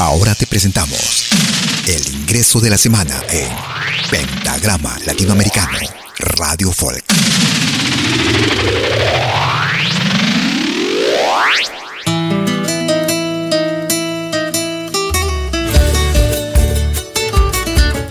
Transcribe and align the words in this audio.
Ahora 0.00 0.34
te 0.34 0.46
presentamos 0.46 1.28
el 1.86 2.14
ingreso 2.14 2.58
de 2.58 2.70
la 2.70 2.78
semana 2.78 3.20
en 3.28 3.50
Pentagrama 4.10 4.98
Latinoamericano, 5.04 5.78
Radio 6.16 6.72
Folk. 6.72 7.04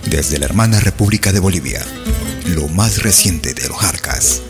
Desde 0.06 0.38
la 0.38 0.46
hermana 0.46 0.80
República 0.82 1.32
de 1.32 1.40
Bolivia, 1.40 1.84
lo 2.46 2.68
más 2.68 3.02
reciente 3.02 3.56
de 3.56 3.68
los 3.68 3.80
Jarcas. 3.80 4.44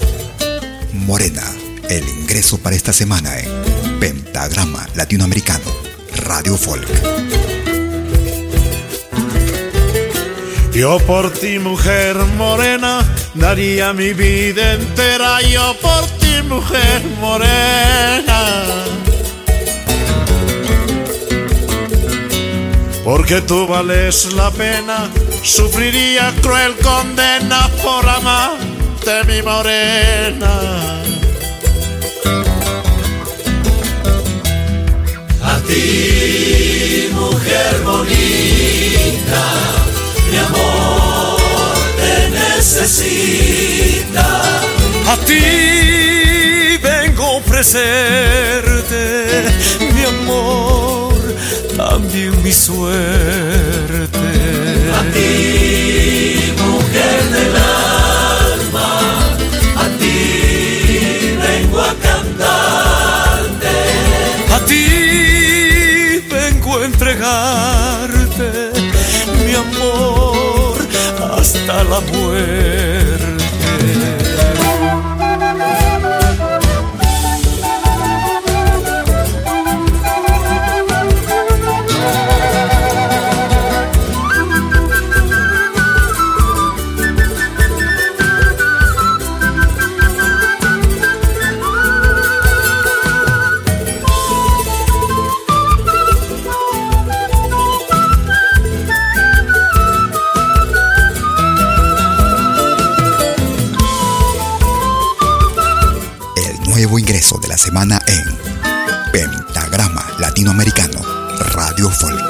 Morena, 0.91 1.49
el 1.89 2.05
ingreso 2.09 2.58
para 2.58 2.75
esta 2.75 2.91
semana 2.91 3.39
en 3.39 3.99
Pentagrama 4.02 4.85
Latinoamericano 4.95 5.88
Radio 6.29 6.55
Folk. 6.55 6.88
Yo 10.71 10.99
por 10.99 11.31
ti, 11.33 11.58
mujer 11.58 12.16
morena, 12.38 13.02
daría 13.33 13.94
mi 13.94 14.13
vida 14.13 14.73
entera. 14.73 15.41
Yo 15.41 15.75
por 15.81 16.05
ti, 16.19 16.44
mujer 16.47 17.02
morena. 17.19 18.63
Porque 23.03 23.41
tú 23.41 23.66
vales 23.66 24.31
la 24.33 24.52
pena, 24.52 25.09
sufriría 25.41 26.31
cruel 26.43 26.75
condena 26.77 27.67
por 27.81 28.08
amarte, 28.08 29.23
mi 29.25 29.41
morena. 29.41 30.99
ti, 35.69 36.19
mujer 36.19 36.19
bonita, 38.09 39.45
mi 40.31 40.38
amor 40.38 41.38
te 41.97 42.29
necesita. 42.29 44.27
A 45.07 45.15
ti 45.25 46.77
vengo 46.81 47.23
a 47.23 47.31
ofrecerte 47.37 49.03
mi 49.93 50.03
amor, 50.03 51.15
también 51.75 52.41
mi 52.43 52.52
suerte. 52.52 54.17
A 54.99 55.02
ti, 55.13 56.53
mujer 56.57 57.23
del 57.35 57.55
alma, 57.55 58.99
a 59.75 59.85
ti 59.99 60.17
vengo 61.37 61.81
a 61.81 61.93
cantarte. 61.95 63.75
A 64.53 64.59
ti 64.65 65.09
entregarte 66.83 67.98
hasta 71.70 71.84
la 71.84 72.02
muerte. 72.02 72.89
De 106.88 107.48
la 107.50 107.58
semana 107.58 108.00
en 108.08 108.23
Pentagrama 109.12 110.02
Latinoamericano, 110.17 111.02
Radio 111.52 111.90
Folk. 111.90 112.23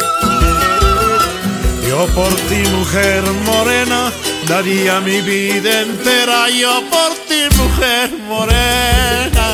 Yo 1.88 2.08
por 2.16 2.34
ti, 2.34 2.68
mujer 2.72 3.22
morena, 3.46 4.12
daría 4.48 5.02
mi 5.02 5.22
vida 5.22 5.82
entera. 5.82 6.50
Yo 6.50 6.82
por 6.90 7.14
ti, 7.28 7.56
mujer 7.58 8.10
morena. 8.28 9.54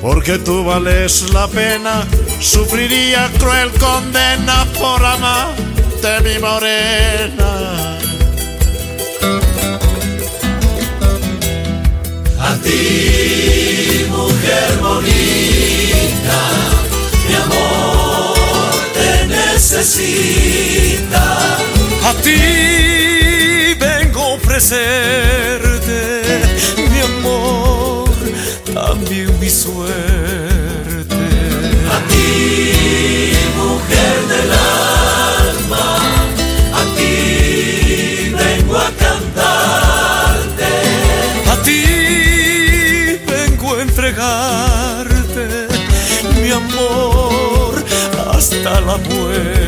Porque 0.00 0.38
tú 0.38 0.64
vales 0.64 1.32
la 1.32 1.48
pena, 1.48 2.04
sufriría 2.38 3.28
cruel 3.40 3.72
condena 3.72 4.64
por 4.78 5.04
amarte, 5.04 6.20
mi 6.22 6.38
morena. 6.38 7.87
Necesita. 19.70 21.58
A 22.04 22.14
ti 22.22 23.74
vengo 23.78 24.20
a 24.20 24.26
ofrecerte 24.34 26.22
mi 26.90 27.00
amor, 27.00 28.08
también 28.72 29.38
mi 29.38 29.50
suerte. 29.50 30.17
Hasta 48.68 48.80
la 48.80 48.96
muerte. 48.98 49.67